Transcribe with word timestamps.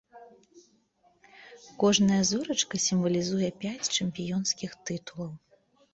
Кожная 1.83 2.17
зорачка 2.31 2.75
сімвалізуе 2.89 3.49
пяць 3.65 3.93
чэмпіёнскіх 3.99 4.71
тытулаў. 4.89 5.31